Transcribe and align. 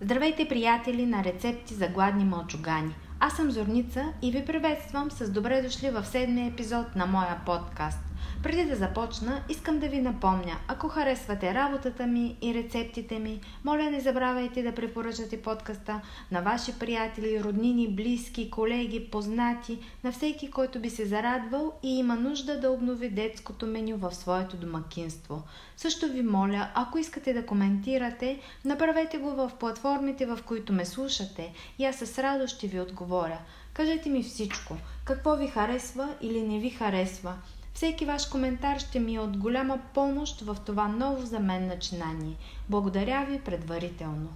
Здравейте, 0.00 0.48
приятели 0.48 1.06
на 1.06 1.24
рецепти 1.24 1.74
за 1.74 1.88
гладни 1.88 2.24
мълчугани. 2.24 2.94
Аз 3.20 3.36
съм 3.36 3.50
Зорница 3.50 4.12
и 4.22 4.30
ви 4.30 4.44
приветствам 4.44 5.10
с 5.10 5.30
добре 5.30 5.62
дошли 5.62 5.90
в 5.90 6.04
седмия 6.04 6.48
епизод 6.48 6.96
на 6.96 7.06
моя 7.06 7.40
подкаст. 7.46 7.98
Преди 8.42 8.64
да 8.64 8.76
започна, 8.76 9.42
искам 9.48 9.78
да 9.78 9.88
ви 9.88 10.00
напомня, 10.00 10.56
ако 10.68 10.88
харесвате 10.88 11.54
работата 11.54 12.06
ми 12.06 12.36
и 12.42 12.54
рецептите 12.54 13.18
ми, 13.18 13.40
моля 13.64 13.90
не 13.90 14.00
забравяйте 14.00 14.62
да 14.62 14.74
препоръчате 14.74 15.42
подкаста 15.42 16.00
на 16.30 16.40
ваши 16.40 16.78
приятели, 16.78 17.44
роднини, 17.44 17.88
близки, 17.88 18.50
колеги, 18.50 19.10
познати, 19.10 19.78
на 20.04 20.12
всеки, 20.12 20.50
който 20.50 20.80
би 20.80 20.90
се 20.90 21.06
зарадвал 21.06 21.72
и 21.82 21.98
има 21.98 22.16
нужда 22.16 22.60
да 22.60 22.70
обнови 22.70 23.10
детското 23.10 23.66
меню 23.66 23.96
в 23.96 24.14
своето 24.14 24.56
домакинство. 24.56 25.42
Също 25.76 26.08
ви 26.08 26.22
моля, 26.22 26.68
ако 26.74 26.98
искате 26.98 27.32
да 27.32 27.46
коментирате, 27.46 28.40
направете 28.64 29.18
го 29.18 29.30
в 29.30 29.52
платформите, 29.60 30.26
в 30.26 30.38
които 30.46 30.72
ме 30.72 30.84
слушате 30.84 31.52
и 31.78 31.84
аз 31.84 31.96
с 31.96 32.18
радост 32.18 32.56
ще 32.56 32.66
ви 32.66 32.80
отговоря. 32.80 33.38
Кажете 33.74 34.10
ми 34.10 34.22
всичко. 34.22 34.76
Какво 35.04 35.36
ви 35.36 35.46
харесва 35.46 36.14
или 36.20 36.42
не 36.42 36.58
ви 36.58 36.70
харесва? 36.70 37.34
Всеки 37.76 38.04
ваш 38.04 38.26
коментар 38.26 38.78
ще 38.78 39.00
ми 39.00 39.14
е 39.14 39.20
от 39.20 39.36
голяма 39.36 39.78
помощ 39.94 40.40
в 40.40 40.56
това 40.66 40.88
ново 40.88 41.26
за 41.26 41.40
мен 41.40 41.66
начинание. 41.66 42.36
Благодаря 42.68 43.26
ви 43.30 43.40
предварително. 43.40 44.28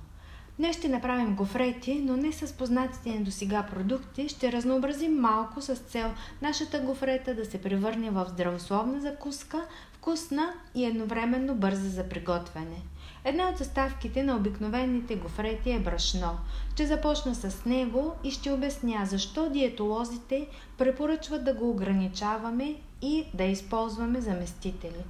Днес 0.59 0.77
ще 0.77 0.89
направим 0.89 1.37
гофрети, 1.37 2.01
но 2.05 2.17
не 2.17 2.33
с 2.33 2.53
познатите 2.53 3.11
ни 3.11 3.25
до 3.25 3.31
сега 3.31 3.63
продукти. 3.63 4.29
Ще 4.29 4.53
разнообразим 4.53 5.21
малко 5.21 5.61
с 5.61 5.75
цел 5.75 6.11
нашата 6.43 6.81
гофрета 6.81 7.35
да 7.35 7.45
се 7.45 7.63
превърне 7.63 8.11
в 8.11 8.27
здравословна 8.29 9.01
закуска, 9.01 9.65
вкусна 9.93 10.53
и 10.75 10.85
едновременно 10.85 11.55
бърза 11.55 11.89
за 11.89 12.09
приготвяне. 12.09 12.83
Една 13.25 13.49
от 13.49 13.59
съставките 13.59 14.23
на 14.23 14.37
обикновените 14.37 15.17
гофрети 15.17 15.71
е 15.71 15.81
брашно. 15.81 16.39
Ще 16.73 16.87
започна 16.87 17.35
с 17.35 17.65
него 17.65 18.15
и 18.25 18.31
ще 18.31 18.53
обясня 18.53 19.07
защо 19.07 19.51
диетолозите 19.51 20.47
препоръчват 20.79 21.45
да 21.45 21.55
го 21.55 21.71
ограничаваме 21.71 22.77
и 23.03 23.27
да 23.35 23.45
използваме 23.45 24.21
заместители. 24.21 25.05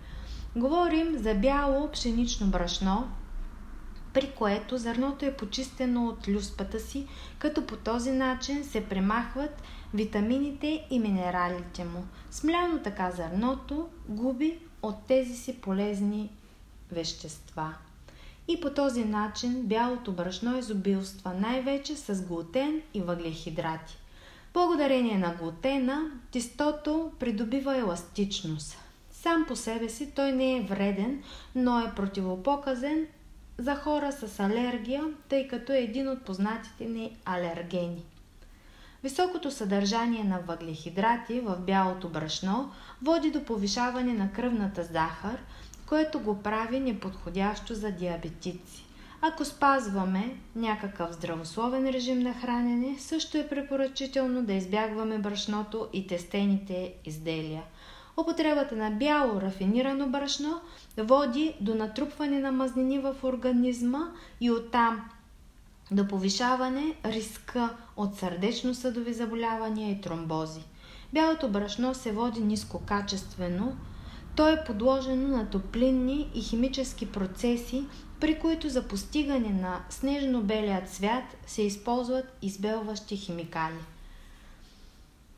Говорим 0.57 1.19
за 1.19 1.35
бяло 1.35 1.91
пшенично 1.91 2.47
брашно, 2.47 3.09
при 4.13 4.31
което 4.31 4.79
зърното 4.79 5.25
е 5.25 5.37
почистено 5.37 6.07
от 6.07 6.29
люспата 6.29 6.81
си, 6.81 7.07
като 7.39 7.67
по 7.67 7.77
този 7.77 8.13
начин 8.13 8.65
се 8.65 8.85
премахват 8.85 9.63
витамините 9.95 10.87
и 10.91 10.99
минералите 10.99 11.85
му. 11.85 12.05
Смляно 12.31 12.83
така 12.83 13.11
зърното 13.11 13.89
губи 14.09 14.59
от 14.83 14.97
тези 15.09 15.37
си 15.37 15.61
полезни 15.61 16.31
вещества. 16.93 17.75
И 18.49 18.61
по 18.61 18.71
този 18.71 19.05
начин 19.05 19.63
бялото 19.63 20.13
брашно 20.13 20.59
изобилства 20.59 21.35
най-вече 21.35 21.97
с 21.97 22.23
глутен 22.23 22.83
и 22.95 23.01
въглехидрати. 23.01 24.00
Благодарение 24.55 25.19
на 25.19 25.35
глутена, 25.35 26.11
тестото 26.33 27.13
придобива 27.19 27.77
еластичност. 27.77 28.79
Сам 29.11 29.45
по 29.49 29.57
себе 29.57 29.89
си 29.89 30.11
той 30.11 30.33
не 30.33 30.57
е 30.57 30.63
вреден, 30.63 31.23
но 31.55 31.81
е 31.81 31.93
противопоказен 31.97 33.07
за 33.59 33.75
хора 33.77 34.13
с 34.13 34.41
алергия, 34.41 35.05
тъй 35.29 35.49
като 35.49 35.73
е 35.73 35.79
един 35.79 36.09
от 36.09 36.23
познатите 36.23 36.85
ни 36.85 37.17
алергени. 37.25 38.05
Високото 39.03 39.51
съдържание 39.51 40.25
на 40.25 40.41
въглехидрати 40.41 41.41
в 41.41 41.57
бялото 41.57 42.09
брашно 42.09 42.73
води 43.03 43.31
до 43.31 43.45
повишаване 43.45 44.15
на 44.15 44.33
кръвната 44.33 44.85
захар, 44.85 45.39
което 45.87 46.21
го 46.21 46.43
прави 46.43 46.81
неподходящо 46.81 47.75
за 47.75 47.91
диабетици. 47.91 48.90
Ако 49.23 49.45
спазваме 49.45 50.37
някакъв 50.57 51.13
здравословен 51.13 51.89
режим 51.89 52.19
на 52.19 52.35
хранене, 52.35 52.99
също 52.99 53.39
е 53.39 53.49
препоръчително 53.49 54.43
да 54.43 54.53
избягваме 54.53 55.19
брашното 55.19 55.89
и 55.93 56.07
тестените 56.07 56.95
изделия. 57.05 57.63
Употребата 58.17 58.77
на 58.77 58.91
бяло 58.91 59.41
рафинирано 59.41 60.09
брашно 60.09 60.61
води 60.97 61.55
до 61.61 61.75
натрупване 61.75 62.41
на 62.41 62.53
мазнини 62.53 62.99
в 62.99 63.15
организма 63.23 64.13
и 64.41 64.51
оттам 64.51 65.11
до 65.91 66.09
повишаване 66.09 66.95
риска 67.05 67.77
от 67.97 68.17
сърдечно-съдови 68.17 69.13
заболявания 69.13 69.91
и 69.91 70.01
тромбози. 70.01 70.61
Бялото 71.13 71.49
брашно 71.49 71.95
се 71.95 72.13
води 72.13 72.41
нискокачествено, 72.41 73.77
то 74.37 74.49
е 74.49 74.65
подложено 74.65 75.29
на 75.29 75.51
топлинни 75.51 76.31
и 76.35 76.41
химически 76.41 77.13
процеси, 77.13 77.85
при 78.21 78.39
които 78.39 78.69
за 78.69 78.83
постигане 78.83 79.49
на 79.49 79.81
снежно-белият 79.91 80.89
цвят 80.89 81.25
се 81.47 81.63
използват 81.63 82.37
избелващи 82.43 83.17
химикали. 83.17 83.79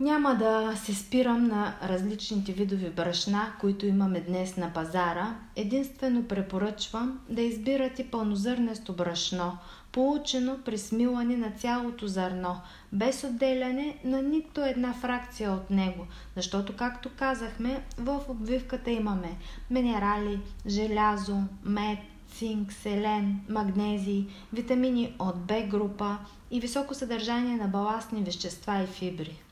Няма 0.02 0.34
да 0.34 0.76
се 0.76 0.94
спирам 0.94 1.44
на 1.44 1.74
различните 1.82 2.52
видови 2.52 2.90
брашна, 2.90 3.52
които 3.60 3.86
имаме 3.86 4.20
днес 4.20 4.56
на 4.56 4.72
пазара. 4.72 5.34
Единствено 5.56 6.22
препоръчвам 6.22 7.20
да 7.28 7.42
избирате 7.42 8.06
пълнозърнесто 8.10 8.92
брашно, 8.92 9.58
получено 9.92 10.58
при 10.64 10.78
смилане 10.78 11.36
на 11.36 11.50
цялото 11.50 12.06
зърно, 12.06 12.60
без 12.92 13.24
отделяне 13.24 13.98
на 14.04 14.22
нито 14.22 14.64
една 14.64 14.92
фракция 14.92 15.52
от 15.52 15.70
него, 15.70 16.06
защото, 16.36 16.76
както 16.76 17.10
казахме, 17.18 17.82
в 17.98 18.20
обвивката 18.28 18.91
имаме 18.91 19.36
минерали, 19.70 20.41
желязо, 20.66 21.36
мед, 21.64 21.98
цинк, 22.34 22.72
селен, 22.72 23.41
магнезий, 23.48 24.26
витамини 24.52 25.14
от 25.18 25.41
Б 25.41 25.62
група 25.62 26.18
и 26.50 26.60
високо 26.60 26.94
съдържание 26.94 27.56
на 27.56 27.68
баластни 27.68 28.22
вещества 28.22 28.82
и 28.82 28.86
фибри. 28.86 29.42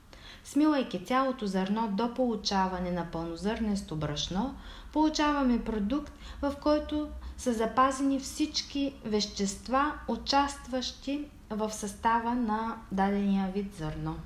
Смилайки 0.45 1.05
цялото 1.05 1.47
зърно 1.47 1.89
до 1.89 2.15
получаване 2.15 2.91
на 2.91 3.11
пълнозърнесто 3.11 3.97
брашно, 3.97 4.55
получаваме 4.93 5.65
продукт, 5.65 6.13
в 6.43 6.55
който 6.63 7.09
са 7.39 7.53
запазени 7.53 8.21
всички 8.21 8.95
вещества, 9.05 9.93
участващи 10.09 11.25
в 11.51 11.73
състава 11.73 12.35
на 12.35 12.77
дадения 12.93 13.51
вид 13.55 13.75
зърно. 13.75 14.17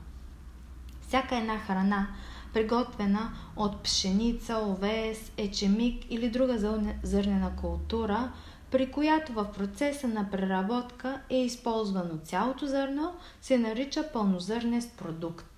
Всяка 1.09 1.37
една 1.37 1.59
храна, 1.59 2.07
приготвена 2.55 3.33
от 3.57 3.83
пшеница, 3.83 4.57
овес, 4.67 5.33
ечемик 5.37 6.05
или 6.11 6.31
друга 6.31 6.83
зърнена 7.03 7.57
култура, 7.57 8.33
при 8.71 8.91
която 8.91 9.33
в 9.33 9.53
процеса 9.53 10.09
на 10.09 10.31
преработка 10.31 11.21
е 11.31 11.37
използвано 11.37 12.19
цялото 12.25 12.67
зърно, 12.67 13.13
се 13.41 13.59
нарича 13.59 14.13
пълнозърнест 14.13 14.97
продукт. 14.97 15.54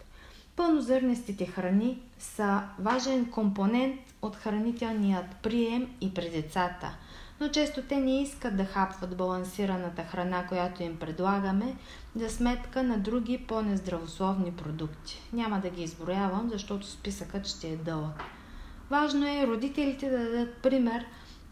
Пълнозърнестите 0.56 1.47
храни 1.47 1.99
са 2.19 2.62
важен 2.78 3.31
компонент 3.31 4.00
от 4.22 4.37
хранителният 4.37 5.27
прием 5.43 5.89
и 6.00 6.15
при 6.15 6.31
децата, 6.31 6.97
но 7.41 7.49
често 7.49 7.83
те 7.83 7.97
не 7.97 8.22
искат 8.22 8.56
да 8.56 8.65
хапват 8.65 9.17
балансираната 9.17 10.03
храна, 10.03 10.47
която 10.47 10.83
им 10.83 10.97
предлагаме, 10.99 11.77
за 12.15 12.31
сметка 12.31 12.83
на 12.83 12.99
други 12.99 13.39
по-нездравословни 13.39 14.53
продукти. 14.53 15.22
Няма 15.33 15.61
да 15.61 15.71
ги 15.71 15.83
изброявам, 15.83 16.50
защото 16.53 16.87
списъкът 16.87 17.47
ще 17.47 17.69
е 17.69 17.77
дълъг. 17.77 18.23
Важно 18.91 19.27
е 19.27 19.47
родителите 19.47 20.11
да 20.11 20.19
дадат 20.19 20.55
пример, 20.62 21.05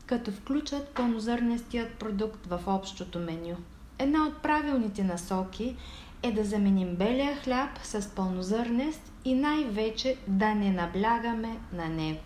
като 0.07 0.33
включат 0.33 0.89
пълнозърнестият 0.89 1.95
продукт 1.95 2.47
в 2.47 2.61
общото 2.67 3.19
меню. 3.19 3.57
Една 3.99 4.27
от 4.27 4.43
правилните 4.43 5.05
насоки 5.05 5.77
е 6.25 6.33
да 6.33 6.45
заменим 6.45 6.97
белия 6.97 7.37
хляб 7.37 7.79
с 7.83 8.15
пълнозърнест 8.15 9.13
и 9.25 9.35
най-вече 9.35 10.17
да 10.29 10.55
не 10.55 10.71
наблягаме 10.71 11.59
на 11.73 11.89
него. 11.89 12.21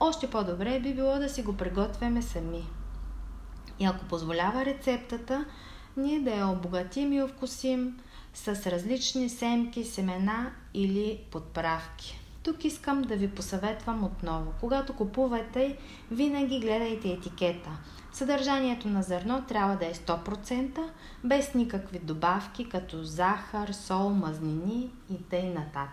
Още 0.00 0.30
по-добре 0.30 0.80
би 0.80 0.94
било 0.94 1.18
да 1.18 1.28
си 1.28 1.42
го 1.42 1.56
приготвяме 1.56 2.22
сами. 2.22 2.64
И 3.78 3.84
ако 3.84 4.04
позволява 4.04 4.64
рецептата, 4.64 5.44
ние 5.96 6.20
да 6.20 6.30
я 6.30 6.48
обогатим 6.48 7.12
и 7.12 7.22
овкусим 7.22 7.98
с 8.34 8.66
различни 8.66 9.28
семки, 9.28 9.84
семена 9.84 10.52
или 10.74 11.20
подправки. 11.30 12.25
Тук 12.46 12.64
искам 12.64 13.02
да 13.02 13.16
ви 13.16 13.30
посъветвам 13.30 14.04
отново. 14.04 14.52
Когато 14.60 14.96
купувате, 14.96 15.76
винаги 16.10 16.60
гледайте 16.60 17.08
етикета. 17.08 17.70
Съдържанието 18.12 18.88
на 18.88 19.02
зърно 19.02 19.44
трябва 19.48 19.76
да 19.76 19.86
е 19.86 19.94
100%, 19.94 20.80
без 21.24 21.54
никакви 21.54 21.98
добавки, 21.98 22.68
като 22.68 23.02
захар, 23.02 23.68
сол, 23.72 24.10
мазнини 24.10 24.90
и 25.10 25.22
т.н. 25.30 25.88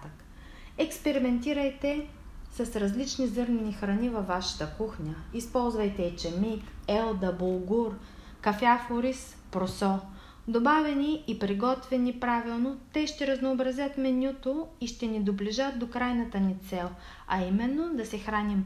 Експериментирайте 0.77 2.07
с 2.51 2.79
различни 2.79 3.27
зърнени 3.27 3.73
храни 3.73 4.09
във 4.09 4.27
вашата 4.27 4.69
кухня. 4.77 5.15
Използвайте 5.33 6.05
ечемик, 6.05 6.63
елда, 6.87 7.31
булгур, 7.31 7.95
кафяв 8.41 8.91
ориз, 8.91 9.35
просо– 9.51 9.99
Добавени 10.47 11.23
и 11.27 11.39
приготвени 11.39 12.19
правилно, 12.19 12.79
те 12.93 13.07
ще 13.07 13.27
разнообразят 13.27 13.97
менюто 13.97 14.67
и 14.81 14.87
ще 14.87 15.07
ни 15.07 15.23
доближат 15.23 15.79
до 15.79 15.89
крайната 15.89 16.39
ни 16.39 16.55
цел, 16.69 16.89
а 17.27 17.41
именно 17.41 17.93
да 17.93 18.05
се 18.05 18.19
храним 18.19 18.65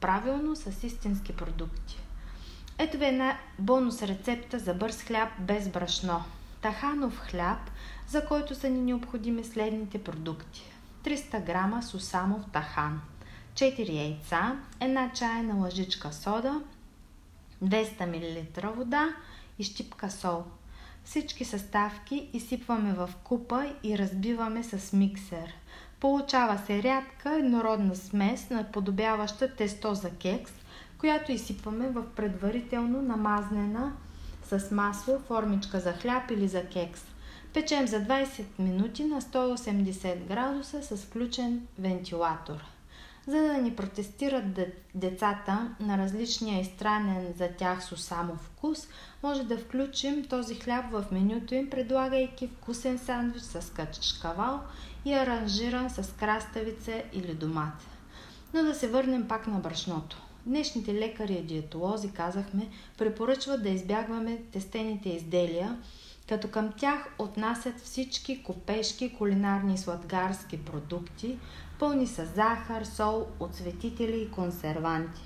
правилно 0.00 0.56
с 0.56 0.84
истински 0.84 1.36
продукти. 1.36 1.98
Ето 2.78 2.98
ви 2.98 3.04
една 3.04 3.38
бонус 3.58 4.02
рецепта 4.02 4.58
за 4.58 4.74
бърз 4.74 5.02
хляб 5.02 5.28
без 5.40 5.68
брашно. 5.68 6.24
Таханов 6.62 7.18
хляб, 7.18 7.58
за 8.08 8.24
който 8.24 8.54
са 8.54 8.70
ни 8.70 8.80
необходими 8.80 9.44
следните 9.44 10.04
продукти. 10.04 10.62
300 11.04 11.44
грама 11.44 11.82
сусамов 11.82 12.42
тахан, 12.52 13.00
4 13.54 13.92
яйца, 13.92 14.56
една 14.80 15.12
чайна 15.12 15.54
лъжичка 15.54 16.12
сода, 16.12 16.62
200 17.62 18.06
мл 18.62 18.72
вода 18.72 19.08
и 19.58 19.64
щипка 19.64 20.10
сол. 20.10 20.44
Всички 21.04 21.44
съставки 21.44 22.28
изсипваме 22.32 22.92
в 22.92 23.10
купа 23.24 23.72
и 23.82 23.98
разбиваме 23.98 24.64
с 24.64 24.92
миксер. 24.92 25.54
Получава 26.00 26.58
се 26.66 26.82
рядка 26.82 27.34
еднородна 27.34 27.96
смес, 27.96 28.50
наподобяваща 28.50 29.54
тесто 29.56 29.94
за 29.94 30.10
кекс, 30.10 30.52
която 30.98 31.32
изсипваме 31.32 31.88
в 31.88 32.04
предварително 32.16 33.02
намазнена 33.02 33.92
с 34.44 34.70
масло 34.70 35.18
формичка 35.18 35.80
за 35.80 35.92
хляб 35.92 36.30
или 36.30 36.48
за 36.48 36.66
кекс. 36.66 37.04
Печем 37.54 37.86
за 37.86 38.00
20 38.00 38.44
минути 38.58 39.04
на 39.04 39.22
180 39.22 40.26
градуса 40.28 40.82
с 40.82 40.96
включен 40.96 41.66
вентилатор. 41.78 42.73
За 43.26 43.42
да 43.42 43.52
ни 43.52 43.76
протестират 43.76 44.44
децата 44.94 45.74
на 45.80 45.98
различния 45.98 46.60
и 46.60 46.64
странен 46.64 47.34
за 47.38 47.48
тях 47.48 47.84
сусамов 47.84 48.38
вкус, 48.38 48.88
може 49.22 49.44
да 49.44 49.58
включим 49.58 50.24
този 50.24 50.54
хляб 50.54 50.84
в 50.92 51.04
менюто 51.12 51.54
им, 51.54 51.70
предлагайки 51.70 52.48
вкусен 52.48 52.98
сандвич 52.98 53.42
с 53.42 53.72
качкавал 53.74 54.60
и 55.04 55.12
аранжиран 55.12 55.90
с 55.90 56.14
краставица 56.16 57.02
или 57.12 57.34
домат. 57.34 57.74
Но 58.54 58.62
да 58.62 58.74
се 58.74 58.88
върнем 58.88 59.28
пак 59.28 59.46
на 59.46 59.58
брашното. 59.58 60.22
Днешните 60.46 60.94
лекари 60.94 61.32
и 61.32 61.42
диетолози, 61.42 62.10
казахме, 62.10 62.68
препоръчват 62.98 63.62
да 63.62 63.68
избягваме 63.68 64.42
тестените 64.52 65.08
изделия, 65.08 65.78
като 66.28 66.48
към 66.48 66.72
тях 66.72 67.14
отнасят 67.18 67.80
всички 67.80 68.42
копешки 68.42 69.14
кулинарни 69.14 69.74
и 69.74 69.78
сладгарски 69.78 70.64
продукти, 70.64 71.38
пълни 71.78 72.06
с 72.06 72.26
захар, 72.26 72.84
сол, 72.84 73.26
отсветители 73.40 74.20
и 74.20 74.30
консерванти. 74.30 75.22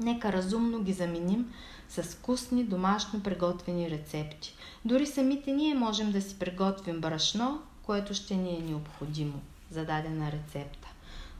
Нека 0.00 0.32
разумно 0.32 0.82
ги 0.82 0.92
заменим 0.92 1.52
с 1.88 2.02
вкусни 2.02 2.64
домашно 2.64 3.22
приготвени 3.22 3.90
рецепти. 3.90 4.54
Дори 4.84 5.06
самите 5.06 5.52
ние 5.52 5.74
можем 5.74 6.12
да 6.12 6.22
си 6.22 6.38
приготвим 6.38 7.00
брашно, 7.00 7.62
което 7.82 8.14
ще 8.14 8.36
ни 8.36 8.56
е 8.56 8.60
необходимо 8.60 9.40
за 9.70 9.84
дадена 9.84 10.32
рецепта. 10.32 10.88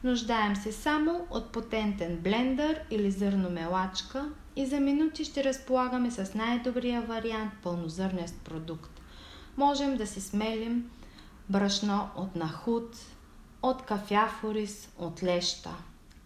Нуждаем 0.03 0.55
се 0.55 0.71
само 0.71 1.27
от 1.29 1.51
потентен 1.51 2.17
блендър 2.17 2.81
или 2.91 3.11
зърномелачка 3.11 4.29
и 4.55 4.65
за 4.65 4.79
минути 4.79 5.25
ще 5.25 5.43
разполагаме 5.43 6.11
с 6.11 6.33
най-добрия 6.33 7.01
вариант 7.01 7.53
пълнозърнест 7.63 8.35
продукт. 8.45 9.01
Можем 9.57 9.97
да 9.97 10.07
си 10.07 10.21
смелим 10.21 10.89
брашно 11.49 12.09
от 12.15 12.35
нахут, 12.35 12.95
от 13.61 13.81
кафяфорис, 13.81 14.89
от 14.97 15.23
леща. 15.23 15.75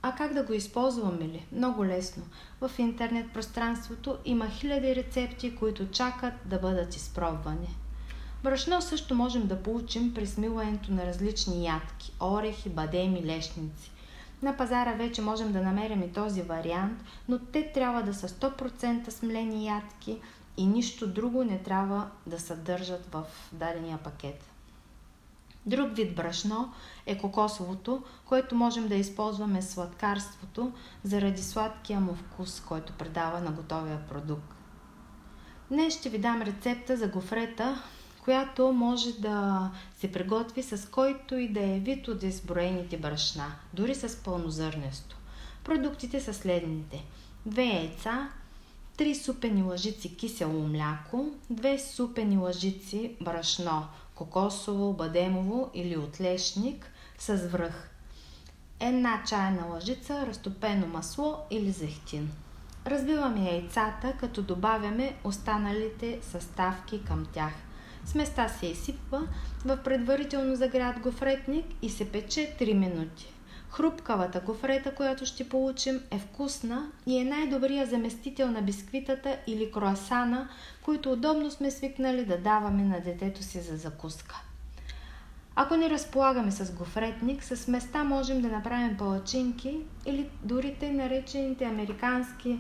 А 0.01 0.15
как 0.15 0.33
да 0.33 0.44
го 0.44 0.53
използваме 0.53 1.27
ли? 1.27 1.45
Много 1.51 1.85
лесно. 1.85 2.24
В 2.62 2.71
интернет 2.77 3.33
пространството 3.33 4.18
има 4.25 4.50
хиляди 4.50 4.95
рецепти, 4.95 5.56
които 5.56 5.91
чакат 5.91 6.33
да 6.45 6.59
бъдат 6.59 6.95
изпробвани. 6.95 7.77
Брашно 8.44 8.81
също 8.81 9.15
можем 9.15 9.47
да 9.47 9.63
получим 9.63 10.13
при 10.13 10.27
смилането 10.27 10.91
на 10.91 11.06
различни 11.06 11.65
ядки– 11.65 12.13
орехи, 12.21 12.69
бадеми, 12.69 13.25
лешници. 13.25 13.91
На 14.41 14.57
пазара 14.57 14.94
вече 14.94 15.21
можем 15.21 15.51
да 15.51 15.62
намерим 15.62 16.03
и 16.03 16.13
този 16.13 16.41
вариант, 16.41 17.03
но 17.30 17.39
те 17.39 17.71
трябва 17.74 18.03
да 18.03 18.13
са 18.13 18.30
100% 18.30 19.09
смлени 19.09 19.65
ядки 19.65 20.19
и 20.57 20.65
нищо 20.65 21.07
друго 21.07 21.44
не 21.44 21.59
трябва 21.59 22.09
да 22.27 22.39
съдържат 22.39 23.06
в 23.12 23.24
дадения 23.51 23.97
пакет. 23.97 24.52
Друг 25.65 25.95
вид 25.95 26.15
брашно 26.15 26.74
е 27.06 27.18
кокосовото, 27.18 28.04
което 28.25 28.56
можем 28.56 28.88
да 28.88 28.95
използваме 28.95 29.62
сладкарството 29.62 30.71
заради 31.04 31.44
сладкия 31.44 32.00
му 32.00 32.15
вкус, 32.15 32.62
който 32.62 32.94
предава 32.94 33.39
на 33.39 33.51
готовия 33.51 34.07
продукт. 34.07 34.54
Днес 35.71 36.00
ще 36.00 36.10
ви 36.10 36.18
дам 36.18 36.42
рецепта 36.42 36.98
за 36.98 37.07
гофрета, 37.07 37.83
която 38.24 38.71
може 38.71 39.19
да 39.19 39.69
се 39.95 40.12
приготви 40.12 40.63
с 40.63 40.89
който 40.89 41.36
и 41.36 41.48
да 41.48 41.75
е 41.75 41.80
вид 41.80 42.07
от 42.07 42.24
изброените 42.24 42.98
брашна, 42.98 43.45
дори 43.74 43.95
с 43.95 44.24
пълнозърнесто. 44.24 45.18
Продуктите 45.63 46.19
са 46.19 46.33
следните. 46.33 47.06
Две 47.45 47.63
яйца, 47.63 48.30
3 48.98 49.13
супени 49.13 49.63
лъжици 49.63 50.16
кисело 50.16 50.68
мляко, 50.68 51.25
2 51.54 51.77
супени 51.77 52.38
лъжици 52.38 53.16
брашно, 53.21 53.88
кокосово, 54.15 54.94
бадемово 54.94 55.69
или 55.74 55.98
отлешник 55.98 56.92
с 57.19 57.38
връх. 57.38 57.89
Една 58.80 59.24
чайна 59.27 59.65
лъжица 59.65 60.27
разтопено 60.27 60.88
масло 60.88 61.38
или 61.51 61.71
зехтин. 61.71 62.31
Разбиваме 62.88 63.51
яйцата, 63.51 64.13
като 64.19 64.42
добавяме 64.42 65.15
останалите 65.24 66.19
съставки 66.21 67.04
към 67.04 67.25
тях– 67.33 67.54
Сместа 68.06 68.50
се 68.50 68.65
изсипва 68.65 69.27
в 69.65 69.77
предварително 69.83 70.56
загрят 70.56 71.00
гофретник 71.00 71.66
и 71.81 71.89
се 71.89 72.12
пече 72.12 72.56
3 72.59 72.74
минути. 72.74 73.33
Хрупкавата 73.73 74.39
гофрета, 74.39 74.95
която 74.95 75.25
ще 75.25 75.49
получим, 75.49 76.01
е 76.11 76.19
вкусна 76.19 76.91
и 77.05 77.17
е 77.17 77.23
най-добрия 77.23 77.85
заместител 77.85 78.51
на 78.51 78.61
бисквитата 78.61 79.37
или 79.47 79.71
круасана, 79.71 80.49
които 80.81 81.11
удобно 81.11 81.51
сме 81.51 81.71
свикнали 81.71 82.25
да 82.25 82.37
даваме 82.37 82.83
на 82.83 83.01
детето 83.01 83.43
си 83.43 83.61
за 83.61 83.77
закуска. 83.77 84.41
Ако 85.55 85.77
не 85.77 85.89
разполагаме 85.89 86.51
с 86.51 86.73
гофретник, 86.73 87.43
с 87.43 87.67
места 87.67 88.03
можем 88.03 88.41
да 88.41 88.47
направим 88.47 88.97
палачинки 88.97 89.79
или 90.05 90.29
дори 90.43 90.77
те 90.79 90.93
наречените 90.93 91.65
американски 91.65 92.59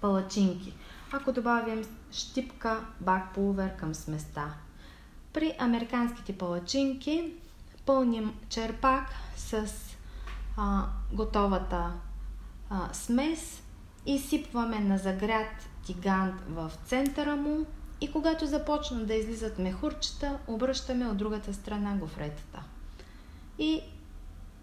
палачинки– 0.00 0.74
ако 1.16 1.32
добавим 1.32 1.84
щипка 2.12 2.84
бак 3.00 3.34
пулвер 3.34 3.76
към 3.76 3.94
сместа. 3.94 4.54
При 5.32 5.54
американските 5.58 6.38
палачинки 6.38 7.32
пълним 7.86 8.34
черпак 8.48 9.04
с 9.36 9.66
а, 10.56 10.86
готовата 11.12 11.92
а, 12.70 12.88
смес 12.92 13.62
и 14.06 14.18
сипваме 14.18 14.80
на 14.80 14.98
загрят 14.98 15.68
тигант 15.84 16.34
в 16.48 16.72
центъра 16.84 17.36
му 17.36 17.66
и 18.00 18.12
когато 18.12 18.46
започнат 18.46 19.06
да 19.06 19.14
излизат 19.14 19.58
мехурчета, 19.58 20.38
обръщаме 20.46 21.06
от 21.06 21.16
другата 21.16 21.54
страна 21.54 21.96
гофретата. 21.96 22.62
И 23.58 23.80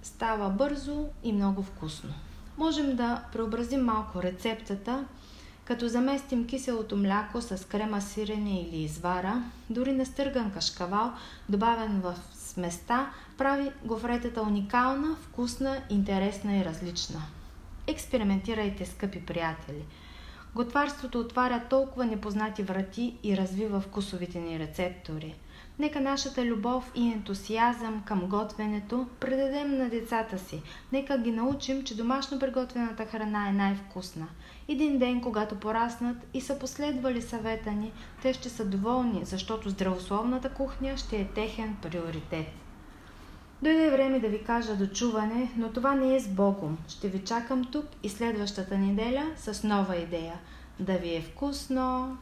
става 0.03 0.49
бързо 0.49 1.07
и 1.23 1.33
много 1.33 1.63
вкусно. 1.63 2.13
Можем 2.57 2.95
да 2.95 3.23
преобразим 3.33 3.85
малко 3.85 4.23
рецептата 4.23 5.05
като 5.65 5.87
заместим 5.87 6.47
киселото 6.47 6.97
мляко 6.97 7.41
с 7.41 7.67
крема 7.67 8.01
сирене 8.01 8.61
или 8.61 8.83
извара, 8.83 9.43
дори 9.69 9.93
настърган 9.93 10.51
кашкавал, 10.51 11.13
добавен 11.49 12.01
в 12.01 12.15
сместа, 12.53 13.09
прави 13.37 13.71
гофретата 13.83 14.41
уникална, 14.41 15.15
вкусна, 15.21 15.77
интересна 15.89 16.57
и 16.57 16.65
различна. 16.65 17.21
Експериментирайте, 17.87 18.85
скъпи 18.85 19.25
приятели! 19.25 19.85
Готварството 20.55 21.19
отваря 21.19 21.61
толкова 21.69 22.05
непознати 22.05 22.63
врати 22.63 23.17
и 23.23 23.37
развива 23.37 23.79
вкусовите 23.79 24.39
ни 24.39 24.59
рецептори– 24.59 25.35
Нека 25.81 26.01
нашата 26.01 26.45
любов 26.45 26.91
и 26.95 27.11
ентусиазъм 27.11 28.03
към 28.05 28.27
готвенето 28.27 29.07
предадем 29.19 29.77
на 29.77 29.89
децата 29.89 30.39
си. 30.39 30.61
Нека 30.91 31.17
ги 31.17 31.31
научим, 31.31 31.83
че 31.83 31.97
домашно 31.97 32.39
приготвената 32.39 33.05
храна 33.05 33.49
е 33.49 33.53
най-вкусна. 33.53 34.27
Един 34.67 34.99
ден, 34.99 35.21
когато 35.21 35.55
пораснат 35.55 36.17
и 36.33 36.41
са 36.41 36.59
последвали 36.59 37.21
съвета 37.21 37.71
ни, 37.71 37.91
те 38.21 38.33
ще 38.33 38.49
са 38.49 38.65
доволни, 38.65 39.25
защото 39.25 39.69
здравословната 39.69 40.49
кухня 40.49 40.97
ще 40.97 41.17
е 41.17 41.27
техен 41.27 41.77
приоритет. 41.81 42.60
Дойде 43.63 43.89
време 43.89 44.19
да 44.19 44.27
ви 44.27 44.43
кажа 44.43 44.75
дочуване, 44.75 45.51
но 45.57 45.69
това 45.69 45.95
не 45.95 46.15
е 46.15 46.19
с 46.19 46.27
Богом. 46.27 46.77
Ще 46.87 47.07
ви 47.07 47.19
чакам 47.19 47.65
тук 47.71 47.85
и 48.03 48.09
следващата 48.09 48.77
неделя 48.77 49.25
с 49.37 49.63
нова 49.63 49.95
идея. 49.95 50.33
Да 50.79 50.93
ви 50.93 51.15
е 51.15 51.21
вкусно! 51.21 52.17